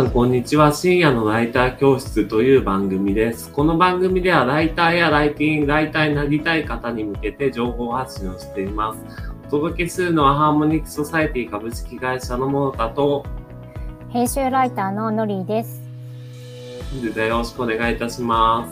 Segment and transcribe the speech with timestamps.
[0.00, 0.72] さん、こんにちは。
[0.72, 3.52] 深夜のライター教室という番組です。
[3.52, 9.04] この番組では、ライターやライティング、ライターになりたい方に向けて情報発信をしています。
[9.48, 13.26] お届けするのは、ハーモニックソサエティ株式会社のモノタと、
[14.08, 15.82] 編集ライターのノリーです。
[16.92, 18.66] 本日はよろしくお願いいたしま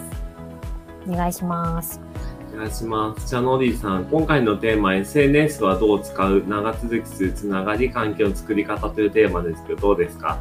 [1.07, 1.11] す。
[1.11, 2.01] お願いします。
[2.55, 3.29] お願いします。
[3.29, 6.43] じゃあ、ノディさん、今回のテーマ、SNS はどう使う？
[6.49, 10.39] 長続きするつながり、環境の作り方というテーマですけど、どうですか？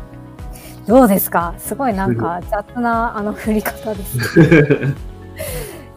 [0.88, 1.54] どうですか？
[1.58, 4.96] すごいなんか雑なあの振り方です。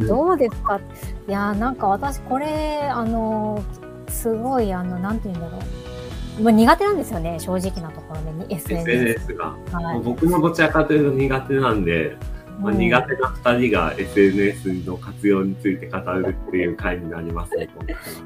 [0.06, 0.80] どうですか？
[1.28, 3.62] いやなんか私これあの
[4.08, 6.42] すごいあのなんて言うんだろう。
[6.42, 12.16] もう苦手なんですよね正直なところで SNS, SNS が、はい、僕もどちらかというと苦手なんで
[12.60, 17.68] まあ、苦手な2人が SNS の活用について語るっていう回になりますね、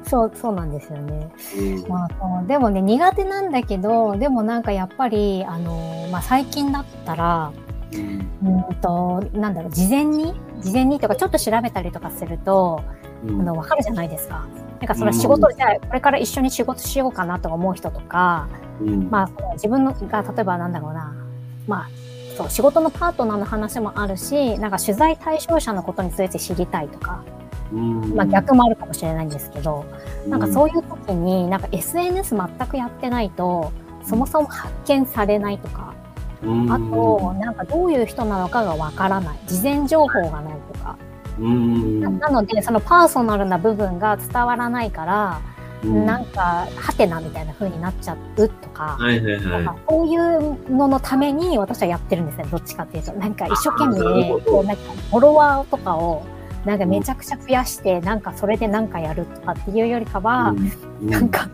[0.03, 1.31] そう、そうなんですよね。
[1.57, 7.51] うん、まあ、でもね、苦手なんだけど、でもなんかやっぱり、あの、まあ、最近だったら、
[7.93, 12.81] うん、うんと、なんだろう、事前に、事前にとかちょっと調べたりとかすると、
[13.25, 14.45] うん、あの、わかるじゃないですか。
[14.79, 18.47] なんかその仕事、じゃあこれから一緒に仕事しようかなとか思う人とか、
[19.09, 21.15] まあ、自分のが、例えばなんだろうな、
[21.67, 21.89] まあ、
[22.35, 27.23] そう仕事のパートナーの話もあるしなんか取材対象者のことについて知りたいとか、
[27.71, 29.85] まあ、逆もあるかもしれないんですけど
[30.27, 33.71] なんかそういう時になんか SNS 全くやってないと
[34.03, 35.95] そもそも発見されないとか
[36.69, 39.39] あとなんかどういう人なのかがわからない。
[39.47, 40.97] 事前情報がないとか。
[41.39, 45.41] なのでそのパーソナルな部分が伝わらないから
[45.83, 53.13] なんか、はてなみたいな風になっちゃうとか、はいはいはい、こういうののために私はやってるんですね、どっちかっていうと。
[53.13, 56.25] なんか一生懸命、こうなんかフォロワーとかを、
[56.65, 60.55] なんかめちゃくちゃ増やして、なんかそれでなんかやるとかっていうよりかは、
[61.01, 61.47] うん、なんか、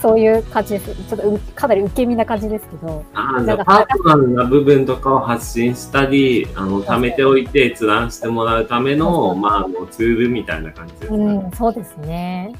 [0.00, 0.94] そういう感じです。
[1.08, 3.04] ちょっとかなり受け身な感じですけど。
[3.14, 11.18] ああ、パートナーな部分とかを発信したり、あの、貯めておいて閲覧してもらうための、まあ、ツールみたいな感じですね。
[11.18, 12.54] うん、そうですね。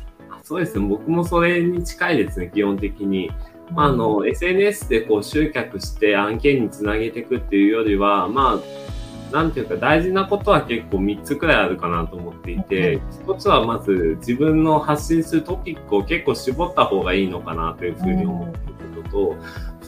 [0.48, 0.86] そうですね。
[0.86, 3.30] 僕もそれに近いですね、基本的に。
[3.70, 19.36] まあ、あの、SNS でこう集客して案件につなげていくっていうよりは、まあ、なんていうか大事なことは結構3つくらいあるかなと思っていて、1つはまず自分の発信するトピックを結構絞った方がいいのかなというふうに思っていることと、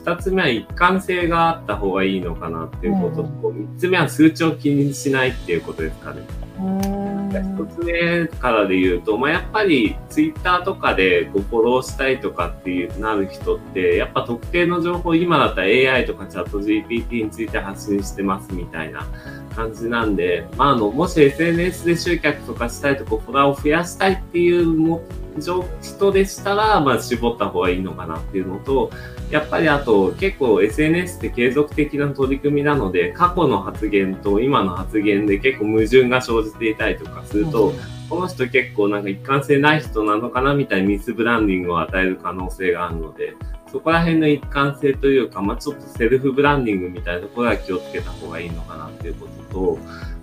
[0.05, 7.00] 2つ目は一貫性があった方がいいのかなっていうことと、3つ目は数値を気にしないっていうことですかね。
[7.43, 19.07] 1つ目からで言うと、まあ、やっぱりツイッターとかでごフォローしたいとかっていうなる人って、やっぱ特定の情報、今だったら AI とかチャット GPT について発信してますみたいな
[19.55, 25.01] 感じなんで、まあ、あの、もし SNS で集客とかしたいとか、フォロワーを増やしたいっていう
[25.41, 28.91] 人でしたら、まあ、絞った方がいいのかなっていうのと、
[29.31, 37.73] やっぱりあと結構 SNS って継続的な取り組みなので、過去の発言と今の発言で結構矛盾が生じていたりとかすると、
[38.09, 43.35] この人結構なんか一貫性ない人なのかなみたいにミスブランディングを与える可能性があるので、
[43.71, 49.79] そこら辺の一貫性というか、まあ、ちょっとセルフブランディングみたいなところは気をつけた方がいいのかなっていうことと、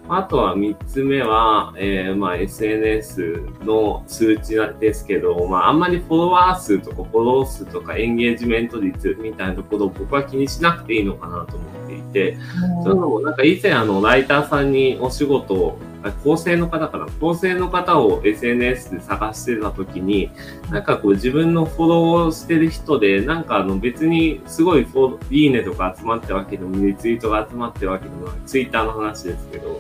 [0.10, 12.38] あとは3つ目は、えー、まあ SNS の数値ですけど、まああんまりフォロワー数とかフォロー数とかエンゲージメント率みたいなところを僕は気にしなくていいのかなと思っていて、
[12.84, 15.80] そういうのもなんか以前あのライターさんにお仕事を
[16.24, 17.08] 構成の方かな？
[17.20, 20.32] 構成の方を SNS で探してた時に、
[20.72, 29.78] なんかこう自分のフォローしてる人で、なんかあの別にすごいフォいいねとか集まってるわけでも、リツイートが集まってるわけでもない、ツイッターの話ですけど、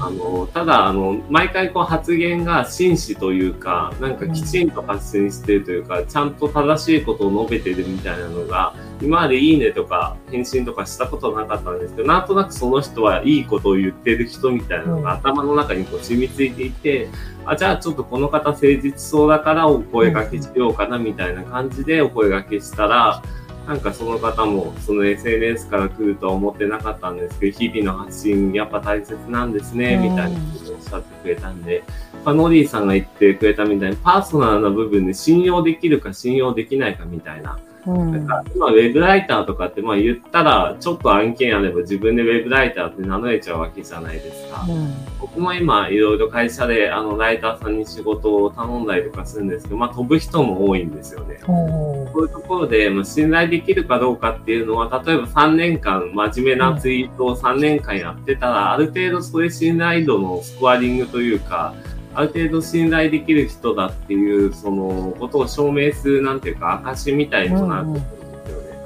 [0.00, 17.08] あの、ただあの、毎回こう発言が真摯というか、なんかきちんと発信してるというか、ちゃんと正しいことを述べてるみたいなのが、今までいいねとか返信とかしたことなかったんですけど、なんとなくその人はいいことを言ってる人みたいなのが頭の中にこう染みついていて、
[17.44, 23.22] あ、じゃあちょっとこの方誠実そうだからお声掛けしようかなみたいな感じでお声掛けしたら、
[23.66, 31.84] なんかその方もその SNS から来るとは思ってなかったんですけど、日々の発信やっぱ大切なんですね、みたいなことをおっしゃってくれたんで、
[32.24, 38.14] まあ、ノディさんが言ってくれたみたいにパーソナルな部分で信用できるか信用できないかみたいな、うん、
[38.54, 44.64] 今、ウェブライターとかって、まあ言ったら、ちょっと案件あれば自分でウェブライターって名乗れちゃうわけじゃないですか。
[44.68, 51.40] うん、僕も今、いろいろ会社で、あの、ライターさんに仕事を頼んだりとかするんですけど、まあ飛ぶ人も多いんですよね。
[51.44, 61.74] こういうところで、まあ、信頼できるかどうかっていうのは、例えば3年間、真面目なツイートを3年間やってたら、ある程度そういう信頼度のスコアリングというか、
[62.14, 68.08] ある程度信頼できる人だっていう、そのことを証明する、なんていうか、証みたいとなると思うんで
[68.46, 68.78] すよね。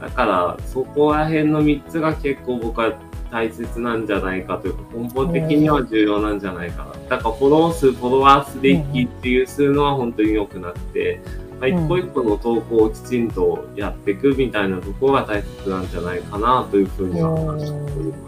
[0.00, 2.94] だから、そこら辺の3つが結構僕は
[3.30, 6.92] 大切なんじゃないかというか、根本的には重要なんじゃないかな。
[7.08, 11.20] だから、フォロー数、フォロワー数で一気っていうするのは本当に良くなって、
[11.62, 18.18] まあ、一個一個の投稿をきちんとやっていくみたいなところが大切なんじゃないかなというふうには思っておりま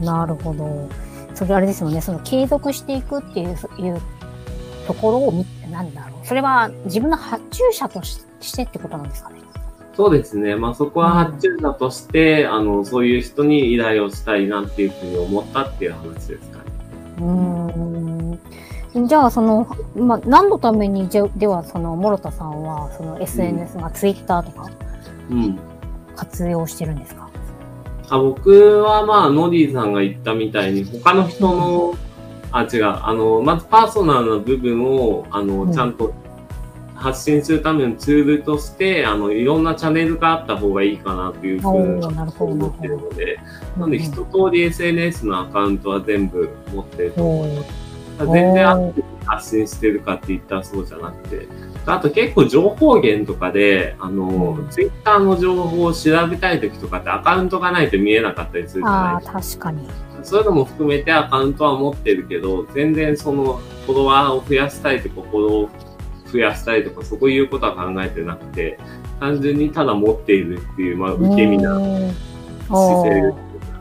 [0.00, 0.04] す。
[0.04, 0.88] なるほど。
[1.34, 4.00] それあれですよね、その継続していくっていういう
[4.86, 6.26] ところを見て、なんだろう。
[6.26, 8.24] それは自分の発注者とし
[8.56, 9.40] てってことなんですかね。
[9.94, 10.56] そうですね。
[10.56, 16.64] まあそこは発注者として、うん、あの、そういう人に依頼をしたいなっていうふうに思ったっていう話ですかね。
[17.20, 18.38] うん。
[19.06, 24.70] じゃあ、その、まあ、何のために、じゃ、では、その、諸田さんは、その SNS、うん、まあ、ツイッターとか、
[25.30, 25.58] うん。
[26.14, 27.30] 活用してるんですか、
[28.12, 31.94] あ僕は、まあ、ノディさんが言ったみたいに、他の人の、
[32.50, 36.12] あ、違う、あの、まずパーソナルな部分を、あの、ちゃんと
[36.94, 42.04] 発信するためのツールとして、あの、いろんなチャンネルがあった方がいいかなというふうに
[42.38, 43.38] 思ってるので、
[43.78, 47.70] なので、一通り SNS のアカウントは全部持ってると思います。
[48.18, 51.48] 全然アクティブに発信してるかって言ったらそうじゃなくて、
[51.86, 59.70] あと結構情報源とかで、あの、ツイッターの情報を調べたい時とかってアカウントがないと見えなかったりするじゃないですか。
[59.70, 59.88] 確かに。
[60.22, 65.70] そういうのも含めてアカウントは持ってるけど、全然そのフォロワーを増やしたいとか、フォローを
[66.32, 68.78] 増やしたいとか、そういうことは考えてなくて、
[69.18, 71.74] 単純にただ持っているっていう、まあ、受け身な
[72.68, 73.34] 姿勢。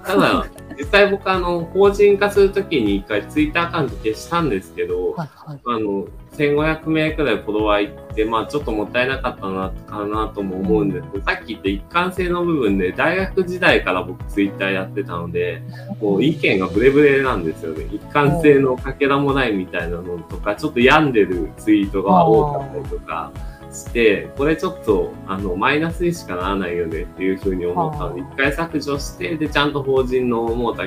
[0.05, 0.45] ただ、
[0.81, 15.61] 実際僕あの、法人化するときに一回ツイッターアカウント消したんですけど、はいはい、あの、1500名くらいフォロワーいって、まあちょっともったいなかったな、かなとも思うんですけど、さっき言った一貫性の部分で、大学時代から僕ツイッターやってたので、
[15.99, 17.85] もう意見がブレブレなんですよね。
[17.91, 23.31] 一貫性のかけらもないみたいなのとか、ちょっと病んでるツイートが多かったりとか、
[23.71, 30.83] して、これちょっと、あの、マイナスにしかならないよねっていうふうに思ったので、一回削除して、で、ちゃんと法人の桃田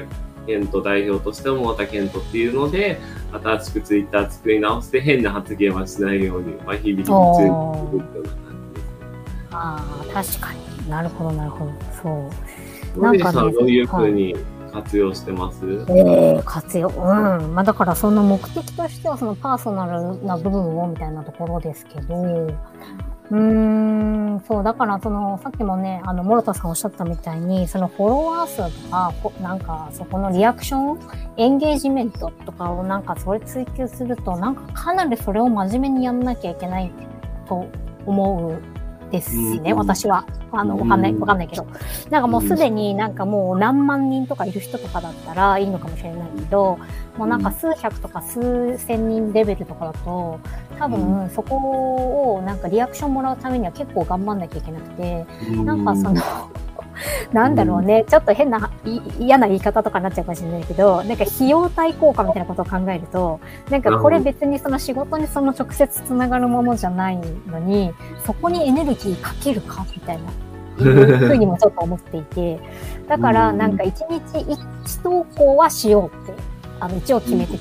[0.46, 3.00] 健人代表としての桃田健人っていうので、
[3.32, 8.40] 新しくツイッター作り直して変な発言はしないように、まあ、日々注意していくような感じですね。
[9.50, 10.90] ああ、確かに。
[10.90, 11.72] なるほど、なるほど。
[12.02, 12.30] そ
[12.96, 13.02] う。
[13.02, 14.36] なんか、ね、どういうふうに、
[14.74, 15.64] 活用してます？
[15.88, 16.88] ええー、活用？
[16.88, 17.54] うん。
[17.54, 30.98] まあだからその目的としてはそのパーソナルな部分をみたいなところですけど、うーん、そう、だからその、さっきもね、あの、諸田さんおっしゃったみたいに、そのフォロワー数とか、なんかそこのリアクション、
[31.38, 36.90] エンゲージメントとかをなんかそれ追求すると、なんかかなりそれを真面目にやんなきゃいけない
[37.48, 37.66] と
[38.04, 38.58] 思う
[39.14, 40.24] ですね、うん、私は。
[40.52, 41.66] あの、わかんない、わかんないけど。
[42.10, 46.78] なんかもうすでになんかもう何万人とかいる人とかだったらいいのかもしれないけど、
[47.16, 50.38] もうなんか数百とか数千人レベルとかだと、
[50.78, 55.26] 多分そこをなんかリアクションもらうためには結構頑張んなきゃいけなくて、
[55.64, 56.20] なんかその
[57.32, 58.70] なんだろうね、ちょっと変な、
[59.18, 63.40] 嫌な言い方とかになっちゃうかもしれないけど、なんか費用対効果みたいなことを考えると、
[63.70, 67.18] なんかこれ別にその仕事にその直接つながるものじゃない
[67.50, 67.92] のに、
[68.24, 70.22] そこにエネルギーかけるかみたいな。
[70.80, 72.58] いうふうにもちょっと思っていて、
[73.06, 76.34] だからなんか一日一投稿はしようって、
[76.80, 77.56] あの一応決めて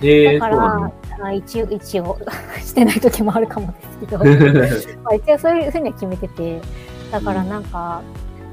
[0.00, 0.34] て。
[0.34, 2.18] だから、あ一応、一応
[2.60, 4.18] してない時もあるかもですけど、
[5.02, 6.60] まあ一応そういうふうには決めてて、
[7.10, 8.02] だからなんか、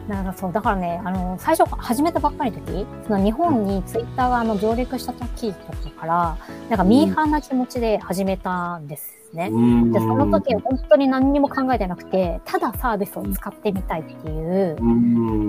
[0.07, 6.37] なんかそう、だからね、あの、最初始めたばっかりの時、その日本にツイッターがあの上陸した時とかから、
[6.69, 9.45] なんかミーハーな気持ちで始めたんですね。
[9.91, 14.75] で、その時本当に何にも考えてなくて、ただサービスを使ってみたいっていう、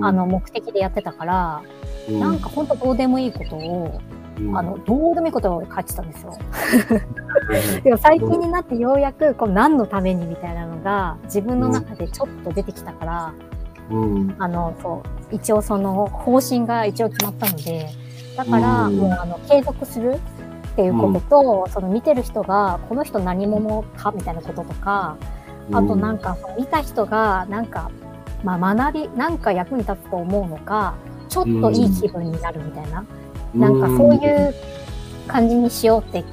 [0.04, 1.62] あの、目的でやってたから、
[2.10, 4.00] なんか本当どうでもいいことを、
[4.54, 6.36] あの、どうでもいいことを書いてたんですよ。
[7.82, 13.32] でも最近になってようやく、こう何のためにみたいなのが自分の中でちょっと出てきたから、
[13.92, 17.90] うん、あの、そう、一応その方針が一応決まったので、
[18.36, 25.16] だから、もうあの、継続するっていうことと、うん、その見てる人が、この人何者かみたいなこととか、
[25.70, 27.90] あとなんか、見た人が、なんか、
[28.42, 30.94] まあ学び、なんか役に立つと思うのか、
[31.28, 33.04] ちょっといい気分になるみたいな、
[33.54, 34.54] うん、なんかそういう
[35.28, 36.24] 感じにしようって、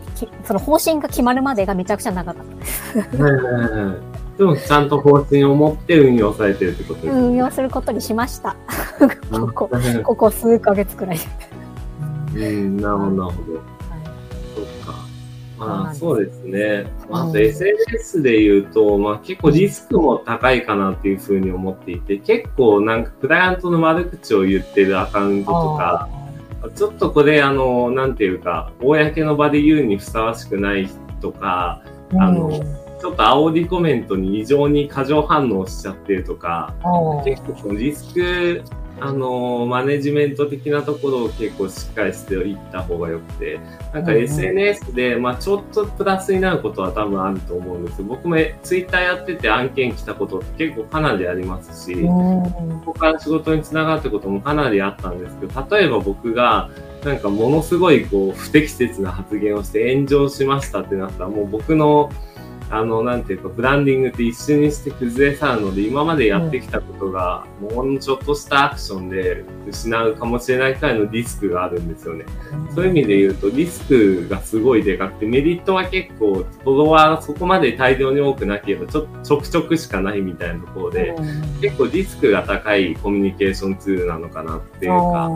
[0.44, 7.22] その方針が決まるまでがめちゃくちゃ長かったでもちゃんと方針を持って運用されてるってことですね。
[7.22, 8.56] 運用することにしました。
[9.30, 9.70] ここ、
[10.06, 11.18] ここ数ヶ月くらい。
[12.36, 13.36] うん、なるほど、なるほど。
[14.56, 15.00] そっか。
[15.58, 16.86] まあ、そうですね。
[17.12, 26.08] あと SNS で言うと、まあ結構リスクも高いかなっていうふうに思っていて、結構なんかクライアントの悪口を言ってるアカウントとか、
[26.76, 30.88] ちょっとこれ、あの、なんていうか、公の場で言うにふさわしくない
[31.20, 31.82] とか、
[32.18, 32.50] あの、
[33.00, 36.74] ちょっと煽りコメントに異常に過剰反応しちゃってるとか、
[37.26, 38.64] 結構リスク
[39.02, 43.60] あのマネジメント的なところを結構しっかりしていった方がよくて、
[43.94, 48.04] なんか SNS で、まあちょっとプラスになることは多分あると思うんです。
[48.04, 56.70] 僕もツイッターやってて案件来たことって結構かなりありますし、ここから仕事につながるってこともかなりあったんですけど、例えば僕が
[57.06, 62.10] なんかものすごいこう不適切な発言をして炎上しましたってなったら、もう僕の
[62.72, 72.26] あの、なんていうか、ブランディングって一瞬にして崩れ去るので、今までやってきたことが、もうちょっとしたアクションで失うかもしれないくらいのリスクがあるんですよね。
[72.76, 81.16] そういう意味で言うと、リスクがすごいでかくて、メリットは結構、フォロワーがそこまで大量に多くなければ、ちょちょくちょくしかないみたいなところで、
[81.62, 85.30] 結構リスクが高いコミュニケーションツールなのかなっていうか、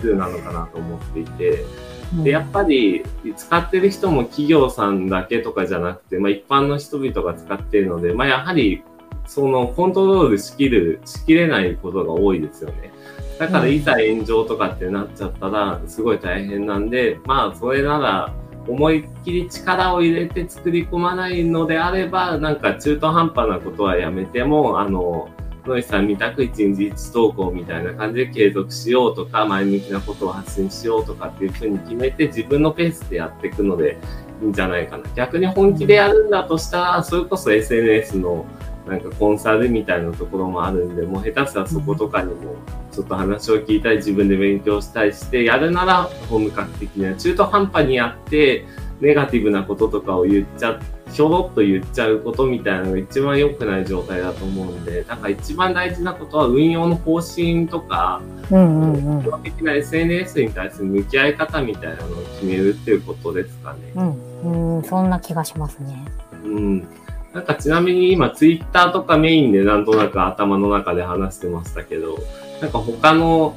[0.00, 1.64] ツールなのかなと思っていて、
[2.12, 3.04] で、やっぱり
[3.36, 8.82] 使ってる人も企業さんだけとかじゃなくて、まあ一般の人々が使っているので、まあやはり
[9.26, 12.92] そのコントロールしきる、しきれないことが多いですよね。
[13.38, 18.34] だからいざ炎上とかってなっちゃったらすごい大変なんで、まあそれなら
[18.66, 25.28] 思いっきり力を入れて作り込まないのであれば、なんか中途半端なことはやめても、あの、
[25.68, 33.98] ノイさんみたく一日一投稿みたいな感じで継続しようとか、前向きなことを発信しようとかっていうふうに決めて自分のペースでやっていくので
[34.42, 35.04] いいんじゃないかな。
[35.14, 38.46] 逆に本気でやるんだとしたら、それこそ SNS の
[38.86, 42.56] なんかコンサルみたいなところもあるんで、もう下手したらそことかにも
[42.90, 48.64] ちょっと話を聞いたり自分で勉強したりして、やるなら本格的な中途半端にやって、
[49.00, 63.78] ネガティブなこととかを言っちゃって、ひょろっと言っちゃうことみたいなのが一番良くない状態だと思うんで、なんか一番大事なことは運用の方針とか、うんうんうん、的な SNS に対する向き合い方みたいなのを決めるっていうことですかね。
[63.96, 64.02] う
[64.48, 66.04] ん、うんそんな気がしますね。
[66.44, 66.86] うん。
[67.32, 72.18] なんかちなみに今ツイッターとかメインでなんとなく頭の中で話してましたけど、
[72.60, 73.54] なんか他の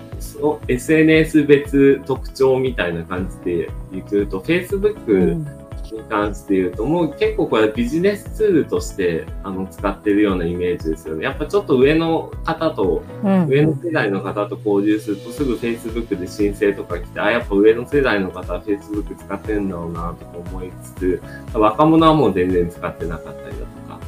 [0.68, 5.46] SNS 別特徴みたいな感じで言うと、Facebook
[5.92, 11.24] に関して言うと、もう結構これビジネスツールとしてあの使ってるようなイメージですよね。
[11.24, 21.22] やっぱちょっと上の方と、うん、上の世代の方と交流するとすぐ Facebook で申請とか来て、あ、やっぱ上の世代の方は Facebook 使ってるんだろうなとか思いつつ、
[21.54, 24.00] 若者はもう全然使ってなかったりだとか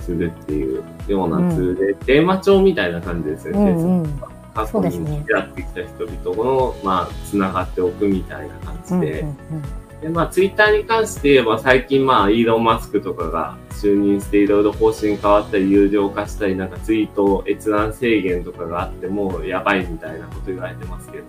[0.00, 4.20] するっていうようなツールで、うん、電話帳みたいな感じですよね、うんうん。
[4.54, 21.24] 過去に付き合ってきた人々の、まあ、つながっておくみたいな感じで、うんうんうんで、まあ、ツイッターに関して言えば、最近、まあ、イーロン・マスクとかが就任していろいろ方針変わったり、有料化したり、なんかツイート閲覧制限とかがあってもやばいみたいなこと言われてますけど。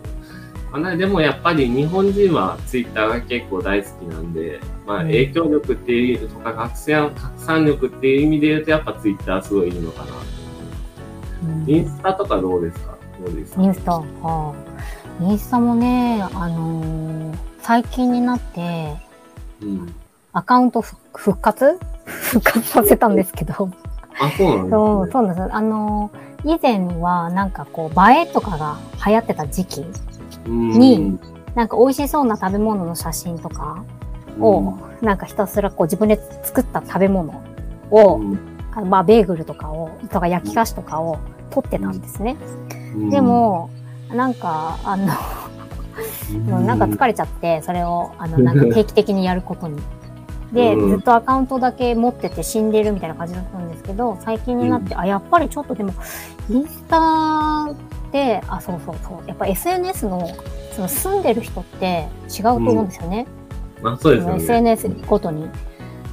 [0.70, 10.22] まあ、でもやっぱり日本人はツイッターが結構大好きなんで、まあ、影響力っていうとか拡散拡散力っていう意味で言うと、やっぱツイッターすごいいいのかなと思
[11.54, 11.72] います。
[11.72, 12.98] インスタとかどうですか？
[13.26, 13.64] どうですか？
[13.64, 14.04] インスタ、は
[15.22, 18.96] あ、インスタもね、あのー最近になって、
[19.62, 19.94] うん、
[20.32, 21.78] アカウント復活？
[22.08, 23.70] 復活させたんですけど。
[24.22, 25.54] あ、そうなんです、ね、そう、そうなんです。
[25.54, 26.10] あの、
[26.46, 29.86] 以前はなんかこう、映えとかが流行ってた時期
[30.46, 31.20] に、
[31.56, 33.84] なんか美味しそうな食べ物の写真とか
[34.40, 37.44] を、なんかひたすらこう自分で作った食べ物
[37.92, 38.40] を、うん、
[38.86, 41.18] まあベーグルとかを、とか焼き菓子とかを
[41.50, 42.38] 撮ってたんですね。
[42.96, 43.70] うん、でも、
[44.10, 45.12] なんか、あの
[46.50, 49.82] もうなんか疲れちゃって、それを、あの、 なんか定期的にやることに。
[50.52, 55.94] で、ずっとアカウントだけ持ってて死んでるみたいな感じだったんですけど、最近になって、あ、やっぱりちょっとでも、
[56.50, 57.70] インスタ
[58.12, 60.28] で、あ、そうそうそう、やっぱ SNS の、
[60.72, 63.28] その住んでる人って違うと思うんですよね。
[63.82, 64.36] うん、あそうですね。
[64.36, 65.50] SNS ごとに。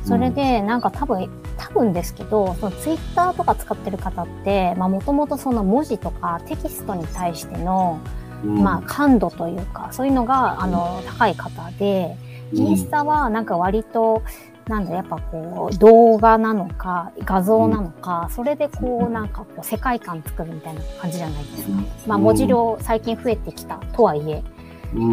[0.04, 8.00] それで、なんか多分、多分ですけど、そのツイッターとか使ってる方って、まあもともとその文字とかテキストに対しての、
[8.44, 12.16] まあ、感度というか、そういうのが、あの、高い方で、
[12.52, 14.22] インスタはなんか割と、
[14.68, 21.72] なんだ、やっぱこう、動画なのか、画像なのか、それでこう、なんかこう、世界観作るみたいな感じじゃないですか。
[22.06, 24.42] まあ、文字量最近増えてきたとはいえ。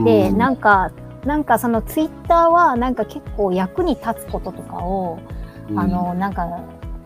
[0.03, 0.91] で、なんか、
[1.25, 5.19] なんかそのツイッターはなんか結構役に立つこととかを、
[5.75, 6.47] あの、なんか、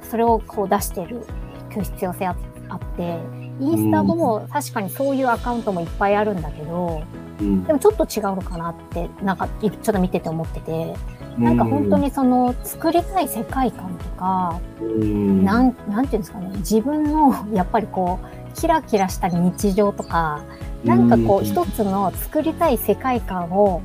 [0.02, 1.26] それをこう出してる
[1.70, 3.20] 必要性あって、
[3.60, 7.04] インスタも確かにそういうアカウントもいっぱいあるんだけど、
[7.40, 10.96] うん、でもちょっと違うのかなって、なんかちょっと見てて思ってて、
[11.38, 20.44] なんか本当にその作りたい世界観とか、うん、なん、なんていうんですかね、自分のやっぱりこう、キラキラした日常とか、
[20.84, 23.82] なんかこう一つの作りたい世界観を、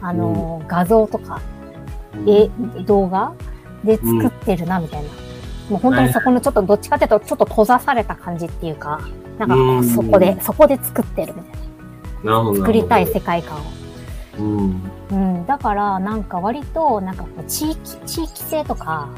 [0.00, 1.40] あの、画像とか、
[2.26, 2.48] え、
[2.84, 3.34] 動画
[3.84, 5.08] で作ってるな、みたいな。
[5.72, 9.00] もう本当にそこのちょっとどっちかっていうと、ちょっと閉ざされた感じっていうか、
[9.38, 11.60] なんかそこで、そこで作ってるみたい
[12.24, 12.54] な。
[12.54, 13.60] 作りたい世界観を。
[14.38, 19.08] うん、うん、だからなんか割となんかこう地域地域性とか、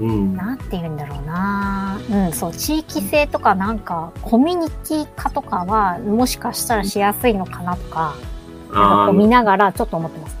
[0.00, 1.98] うん、なんて言うんだろうな。
[2.10, 8.14] うんそう地域性とかなんかコミュニティ化とかはもしかしたらしやすいのかなとか
[8.72, 10.38] なんかこう見ながらちょっと思ってますね。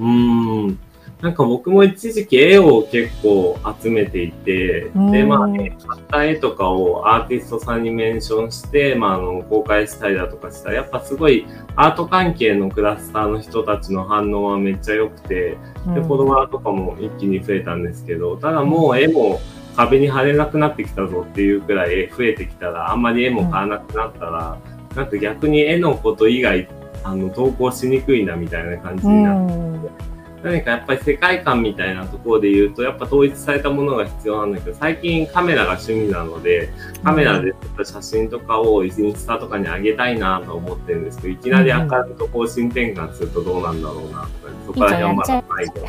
[0.00, 0.78] うん
[1.24, 15.56] なんか僕も一時期絵を結構集めていて、で、まあ、ね、買った絵とかをアーティストさんにメンションして、まあ、あの、公開したりだとかしたら、やっぱすごいアート関係のクラスターの人たちの反応はめっちゃ良くて、
[15.94, 19.40] で、フォロワーとかも一気に増えたんですけど、ただもう絵も
[19.76, 24.58] 壁に貼れなくなってきたぞっていうくらい増えてきたら、あんまり絵も買わなくなったら、
[24.94, 26.68] なんか逆に絵のこと以外、
[27.02, 30.13] あの、投稿しにくいなみたいな感じになって、
[30.44, 36.68] 何かやっぱり世界観みたいなところで言うと、やっぱ統一されたものが必要なんだけど、最近カメラが趣味なので、
[37.02, 44.28] カメラで撮った写真とかをインスタとかに上げたいなと思ってるんですけど、いきなりアカウント更新転換するとどうなんだろうなとか、
[44.66, 45.80] そこら辺はまだないと。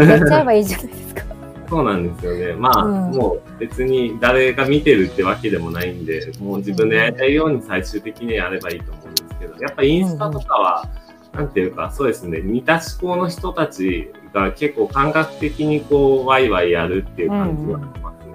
[0.00, 1.24] やっちゃえばいいじゃないですか。
[1.68, 2.52] そうなんですよね。
[2.52, 12.82] まあ、うん、もう別に誰が見てるってわけでもないんで、もう自分でやりたいように最終的にやればいいと思うんですけど、やっぱインスタとかは、うんなんていうか、そうですね、似た思
[13.14, 18.32] 考の人たちが結構感覚的にこう、ワイワイやるっていう感じがしますね。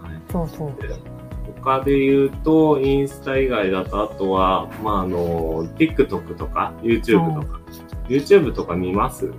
[0.00, 0.72] はい、そうそう。
[1.62, 7.60] 他で言うと、インスタ以外だと、あとは、まあ、あの、TikTok とか、YouTube とか、
[8.08, 9.32] YouTube とか見ます？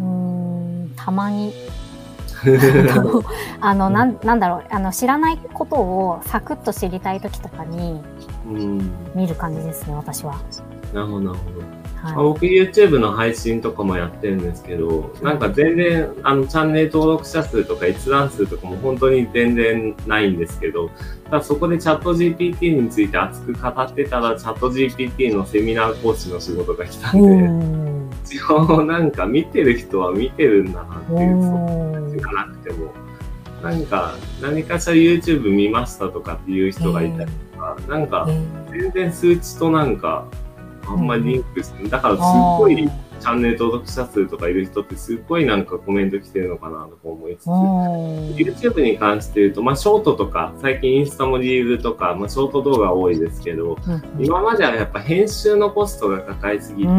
[0.00, 1.52] うん、たまに。
[3.60, 8.02] あの、なん、なんだろう、あの、知らないことをサクッと知りたい時とかに、
[9.14, 10.34] 見る感じですね、私は。
[10.92, 11.82] なるほど、なるほど。
[12.02, 20.90] はい、僕 YouTube の配信とかもやってるんですけど、なんか全然あのチャンネル登録者数とか閲覧数とかも本当に全然ないんですけど、
[21.26, 32.92] ただそこでチャット GPT について熱く語ってたらチャット GPT のセミナー講師の仕事が来たんで、一応なんか見てる人は見てるんだなっていう、そう感じがなくても、
[33.62, 38.26] なんか何かしら YouTube 見ましたとかっていう人がいたりとか、なんか
[38.72, 40.26] 全然数値となんか
[40.86, 42.22] あんまりリンクして、だからすっ
[42.58, 53.76] ごいチャンネル登録者数とかいる人ってすっごいなんかコメント来てるのかなとか思いつつ、YouTube に関して言うと、まあショートとか、最近インスタもリールとか、まあショート動画多いですけど、
[54.18, 56.92] 今まではやっぱ編集のコストがかかりすぎてて、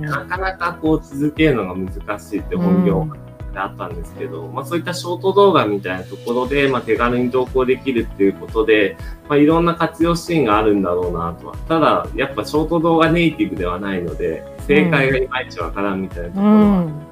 [0.00, 3.21] なかなかこう続けるのが難しいって本業がで
[3.60, 8.96] あったんですけど、まあ、そういったショート動画みたいなところで、まあ、手軽に投稿できるっていうことで、
[9.28, 11.56] まあ、いろんな活用シーンがあるんだろうなとは。
[11.68, 17.02] ただ、やっぱショート動画ネイティブではないので、正解がいまいちわからんみたいなところは、うん。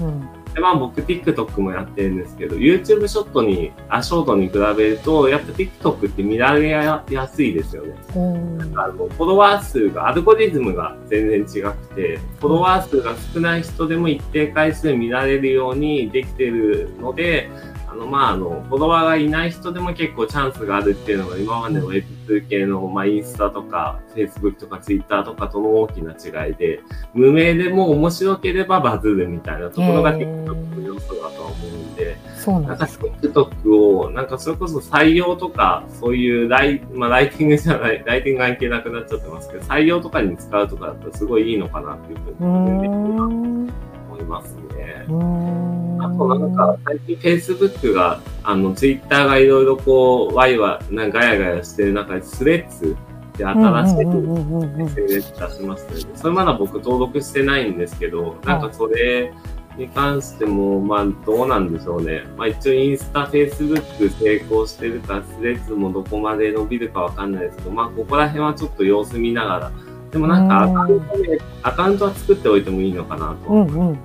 [0.00, 0.33] うん。
[0.54, 7.94] で、まあ僕 TikTok もやってるんですけど、YouTube ショットに、あ、ショートに比べると、やっぱ TikTok って見られやすいですよね。
[8.14, 17.50] うん、なんかあの、フォロワー数が、アルゴリズムが全然違くて、フォロワー数が少ない人でも一定回数見られるようにできてるので、
[17.94, 26.80] あの、まあ、あの、フォロワーがいない人でも結構チャンスがあるっていうのが今までの Web2 系の、まあ、インスタとか、Facebook とか Twitter とかとの大きな違いで、
[27.14, 43.70] 無名でも面白ければバズるみたいなところが TikTok の要素だとは思うんで、そうなんか TikTok を、なんかそれこそ採用とか、そういうライ、まあ、ライティングじゃない、ライティング関係なくなっちゃってますけど、採用とかに使うとかだったらすごいいいのかなっていうふうに
[44.10, 45.73] 思いますね。
[46.06, 52.96] あとなんか、最近 Facebook が、あの、Twitter がいろいろこう、ワイワイ、なガヤガヤしてる中で、スレッズ
[53.34, 56.10] って新しい SNS 出しましたよね。
[56.14, 59.32] それまだ僕登録してないんですけど、なんかそれ
[59.76, 62.24] に関しても、まあどうなんでしょうね。
[62.36, 69.72] まあ一応インスタ、Facebook 成功してるから、スレッズもどこまで伸びるかわかんないですけど、まあここら辺はちょっと様子見ながら、
[70.12, 73.50] でもなんかアカウントで、アカウントは作っておいてもいいのかなと。
[73.50, 73.98] うんうん。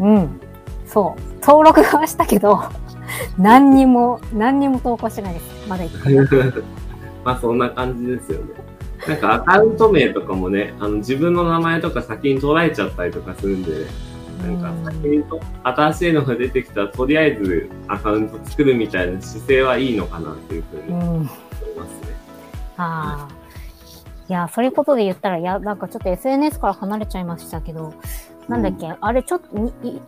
[0.00, 0.40] うん。
[0.90, 1.44] そう。
[1.44, 2.60] 登録はしたけど、
[3.38, 5.68] 何にも、何にも投稿してないです。
[5.68, 6.36] まだ言って
[7.24, 8.46] まあそんな感じですよね。
[9.06, 13.86] なんかアカウント名とかもね、あの自分の名前とか先に捉えちゃったりとかするんで、
[14.42, 22.16] なんか先にと新しいのが出てきたらとりあえずアカウント作るみたいな姿勢はいいのかなっていうふうに思いますね。
[22.76, 23.40] ああ。
[24.28, 27.92] いや、そういうことで言ったら、いや、なんかちょっと SNS から離れちゃいましたけど、
[28.50, 29.46] なんだっけ、うん、あれちょっと、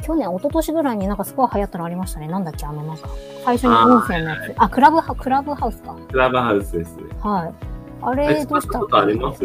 [0.02, 2.28] 去年、一昨年ぐらいになんかすごい流行ったのありましたね。
[2.28, 3.08] なんだっけ、あのなんか、
[3.44, 4.54] 最初に音声のやつ。
[4.56, 5.96] あクラブハ、クラブハウスか。
[6.10, 7.04] クラブハウスですね。
[7.20, 7.54] はい。
[8.02, 8.78] あれ、どうした？
[8.80, 9.44] ことあります？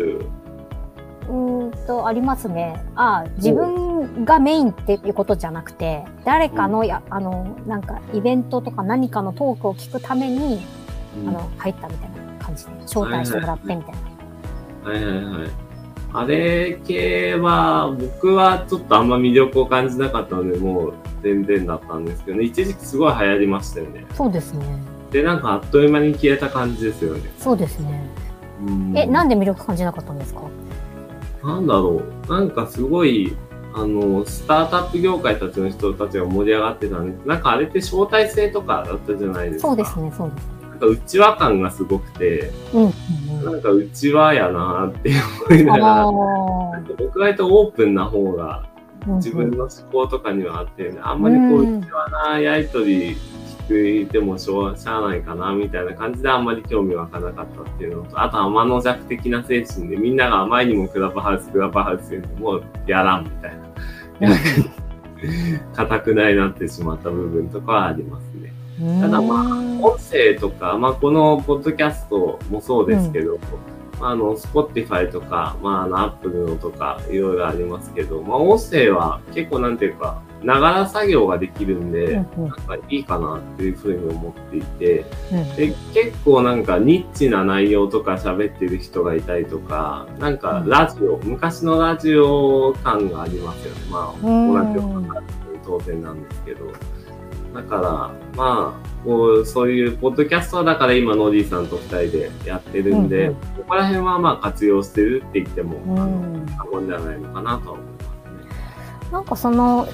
[1.29, 2.83] うんと、ありますね。
[2.95, 10.61] あ、自分分がメインっていうことじゃなくて、誰かのや、あの、なんかイベントとか何かのトークを聞くために、
[11.27, 13.95] あの、入ったみたいな感じで、招待してもらってみたい
[14.83, 14.91] な。
[14.91, 15.49] はいはいはい。
[16.13, 24.05] あれ系は、僕はちょっとあんま魅力を感じなかったので、もう全然だったんですけどね、一時期すごい流行りましたよね。
[24.15, 24.65] そうですね。
[25.11, 27.29] で、なんかあっという間に消えた感じですよね。
[27.37, 28.09] そうですね。
[28.95, 30.41] え、なんで魅力感じなかったんですか？
[31.43, 32.31] なんだろう。
[32.31, 33.35] なんかすごい、
[33.75, 39.67] あの、スタートアップ業界たちの人たちが盛り上がってたんですなんかあれって招待制とかだったじゃないですか。
[39.67, 40.47] そうですね、そうです。
[40.69, 42.93] なんか内輪感がすごくて、うん、うん、
[43.51, 45.11] なんか内輪やなって
[45.49, 46.05] 思いながら、
[46.97, 48.67] 僕割とオープンな方が
[49.15, 53.15] 自分の思考とかにはあって、ね、あんまりこう内輪なやりとり
[53.67, 63.67] 聞いてもしょうしゃあないかなみたいな感じであんまり興味湧かなかったっていうのと、あと天の弱的な精神でみんながあまりにもクラブハウス、クラブハウスでもうやらんみたいな。
[65.73, 68.53] 硬くないなってしまった部分とかはありますね。
[69.01, 73.39] ただまあ、音声とか、まあこのポッドキャストもそうですけど、うん。
[73.99, 93.81] あの、Spotify とか、まあ、あの、Apple のとか、いろいろありますけど、まあ、音声は結構なんていうか、ながら作業ができるんで、うんうん、なんかいいかなっていうふうに思っていて、うん、で結構なんかニッチな内容とか喋ってる人がいたりとか、なんかラジオ、うん、昔のラジオ感がありますよね。
[93.89, 95.23] まあ、同じような
[95.65, 96.71] 当然なんですけど。
[97.53, 97.81] だから、
[98.35, 109.11] まあ、こう、そういうポッドキャストだから今、ノディさんと二人でやってるんで、うんうん、ここら辺はまあ活用してるって言っても、うん、過言ではないのかなとは思いますね。
[109.11, 109.87] なんかその、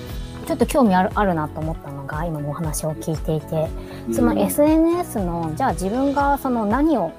[0.46, 3.70] ちょっと興味あるあるなと思ったのが今のお話を聞いていて、
[4.14, 7.14] その SNS のじゃあ自分がその何を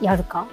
[0.00, 0.46] やるか、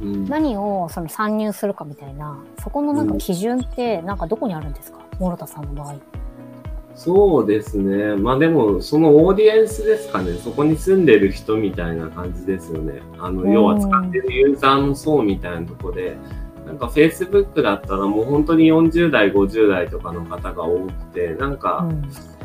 [0.00, 5.96] うん、何をその参入するかみたいなそこのなんか基準ってなんかどこにあるんですか、諸田さんの場合。
[6.96, 8.16] そうですね。
[8.16, 10.32] まあでも、そのオーディエンスですかね。
[10.42, 13.02] そこに住んでる人みたいな感じですよね。
[13.18, 16.16] あの、要は使ってるユーザーの層みたいなとこで、
[16.66, 21.86] なんか Facebook だったらもう本当に40代、50代とかの方が多くて、なんか、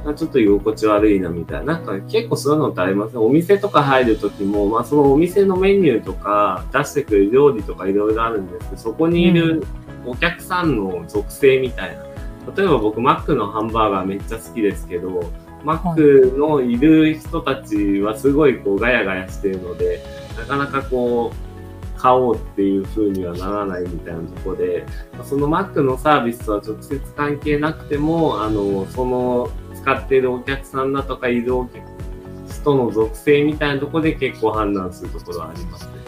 [0.06, 1.80] うん、ちょっと居心地悪いなみたいな。
[1.80, 3.20] なんか結構そういうのってありますね。
[3.20, 9.64] お店とか入るときも、まあそのお店のメニューとか出してくる料理とかいろいろあるんですけど、そこにいる
[10.06, 12.11] お客さんの属性みたいな。
[12.56, 15.22] 例えば僕、マックのハンバーガーめっちゃ好きですけど、
[15.64, 20.04] マックのいる人たちはすごいこうガヤガヤしてるので、
[20.38, 21.52] なかなかこう、
[22.02, 24.86] 買おうっていう風にはならないみたいなところで、
[25.24, 31.70] そのマックのサービスとは直接関係なくても、あの、その使っているお客さんだとか移動
[32.48, 36.01] 人の属性みたいなところで結構判断するところはありますね。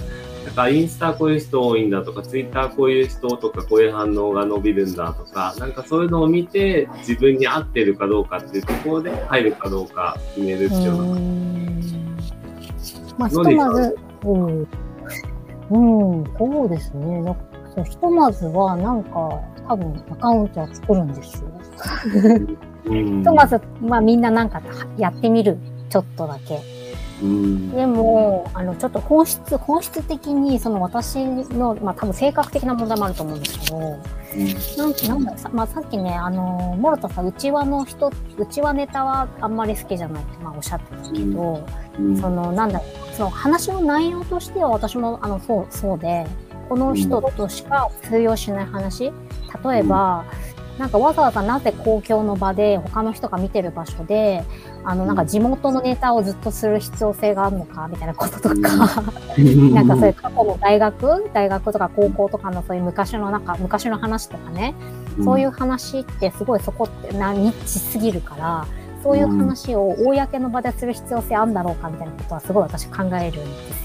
[0.53, 11.21] かインスタこういう人多いんだとか、ツイッターこういう人とか、こういう反応が伸びるんだとか、なんかそういうのを見て、自分に合ってるかどうかっていうところで入るかどうか決める必要がある。
[13.17, 14.67] まあ、ひとまず、うん、
[15.69, 17.37] うん、そうですね。
[17.75, 21.49] そうひとまずは、なんか、多分アカウントは作るんですよ。
[22.85, 24.61] ひとまず、まあみんななんか
[24.97, 25.57] やってみる。
[25.89, 26.72] ちょっとだけ。
[27.21, 41.65] でも、あの、ちょっと本質、本質的に、その私の、まあ多分性格的な問題もあると思うんですけど、なんなんだまあさっきね、あの、諸田さん、内輪の人、内輪ネタはあんまり好きじゃないって、まあおっしゃってたけど、
[42.19, 42.81] その、なんだ
[43.13, 46.25] その話の内容としては私も、あの、そう、そうで、
[46.67, 49.13] この人としか通用しない話、
[49.63, 50.25] 例えば、
[50.77, 54.43] なんかわざわざなぜ公共の場で他の人が見てる場所で
[54.85, 64.75] あの、なんか地元のネタをずっとする必要性があるのか、みたいなこととか、なんかそういう過去の大学、大学とか高校とかのそういう昔のなんか、昔の話とかね、
[65.23, 68.67] そういう話ってすごいそこってな、ニッチすぎるから、
[69.03, 73.82] そういう話を公の場でする必要性あるんだろうかみたいなことはすごい私考えるんです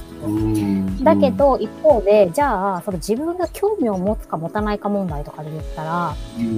[1.02, 6.14] だけど、一方で、じゃあ、その自分が興味を持つか持たないか問題とかで言ったら、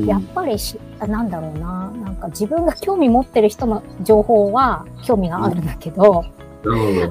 [0.07, 6.25] やっぱりし、なんだろうな、なんか自分が興味持ってる人の情報は興味があるんだけど、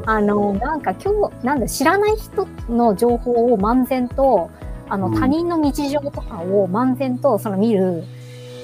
[0.06, 4.50] あの、なんか今日、なんだ、知らない人の情報を漫然と、
[4.90, 8.04] あの、他人の日常とかを漫然とその見る、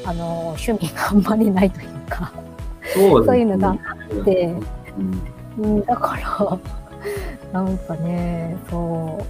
[0.05, 2.31] あの、趣味があんまりないというか、
[2.93, 3.75] そういうのがあ
[4.21, 4.55] って、
[5.57, 6.59] うん、だから、
[7.55, 9.25] なんかね、そ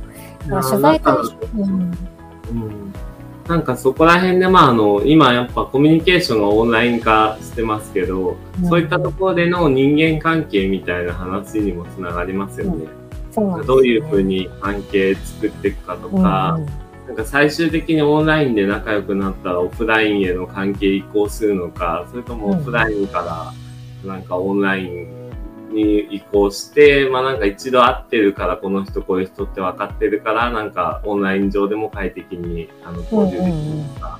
[0.45, 0.49] う。
[0.49, 1.21] 取材対象、
[1.53, 2.93] うん。
[3.47, 12.87] なんかそこら辺で、まあ、あの、今やっぱコミュニケーションがオンライン化してますけど、うん、そういったところでの人間関係みたいな話にもつながりますよね。
[13.37, 23.53] うん、ね、どういうふうに関係作っていくかとか、うんなんか最終的にオンラインで仲良くなったらオフラインへの関係移行するのか、それともオフラインか
[24.03, 25.24] らなんかオンライン
[25.71, 33.53] に移行して、まあなんか一度会ってるからこの人こういう人って分かってるから、なんかオンライン上でも快適にあの交流できる
[33.95, 34.19] とか、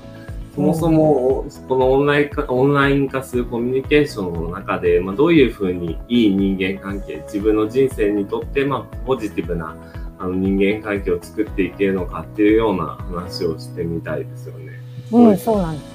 [0.54, 9.76] そもそもこのオンライン化オンライン化するコミュニケーションの中で、まあ、どういうふうにいい人間関係、自分の人生にとってまあポジティブな
[10.18, 14.72] あの人間関係を作っていけるのかっていうような話をしてみたいですよね。
[15.12, 15.90] うん、そうなんです。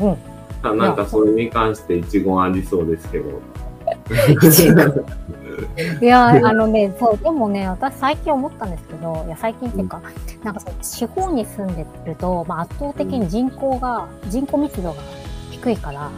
[0.00, 0.78] うん。
[0.78, 3.40] なんかそれに関して一言ありそうですけど。
[6.00, 14.96] いや、あのね、そう、でもね、私最近思ったんですけど、いや、最近っていうか、うん、なんかそう、地方に住んでると、まあ、圧倒的に人口が、うん、人口密度が
[15.50, 16.10] 低いから、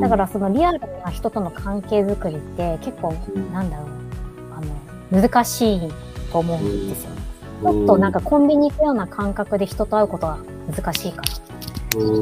[0.00, 3.14] だからそのリアルな人との関係づくりって結構、
[3.52, 3.86] なんだろう、
[4.56, 5.92] あの、難しい
[6.30, 7.10] と思うんですよ。
[7.62, 10.38] ちょっとなんかコンビニ行くような感覚で人と会うことは
[10.72, 11.28] 難しいから。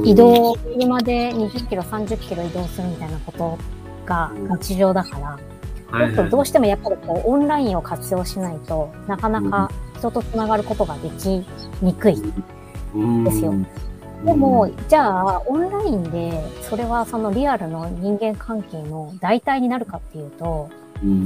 [0.04, 3.58] 移動、車で20キロ、30キロ移動するみたいなこと
[4.06, 5.38] が日常だか
[5.90, 11.44] ら、ちょっとどうしてもやっぱりこうオンラインを活用しないとなかなか人とつながることができ
[11.82, 12.16] にくい。
[13.24, 13.54] ですよ。
[14.24, 20.70] でも、じゃあ、オンラインで、それはそのリアルの人間関係の代替になるかっていうと、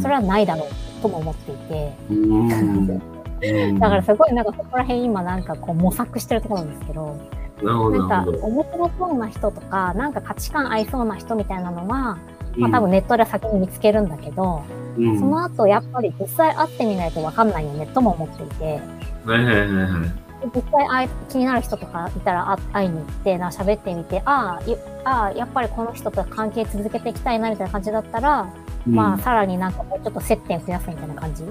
[0.02, 1.92] それはないだろうとも思っていて、
[3.78, 7.16] だからすごいなんかそこら辺今なんかこう模索してるところなんですけど、
[7.62, 12.18] なんか面白そうな人とか、なんか価値観合いそうな人みたいなのは、
[12.56, 14.62] まあ多分ネットで先に見つけるんだけど、
[14.98, 18.80] うん、その後やっぱり実際会ってみないとわかんないよねとも思っていて、
[19.24, 20.30] はいはいはいはい。
[20.54, 24.58] 実際気になる人とかいたら会いに行ってな喋ってみてあ
[25.04, 28.50] あやっぱりこの人と関係続けていきたいなみたいな感じだったら、
[28.86, 31.44] うん、まあさらになんかもうちょっと接点増やすみたいな感じ。
[31.44, 31.48] と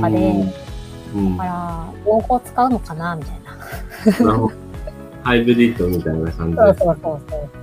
[0.00, 0.32] かで、
[1.14, 3.40] うん、だから両方使うのかなみたい
[4.24, 4.48] な。
[5.24, 6.56] ハイブリッドみたいな感じ。
[6.56, 7.61] そうそうそうそう